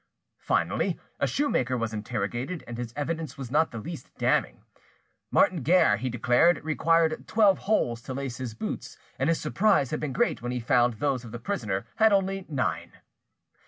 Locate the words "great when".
10.11-10.51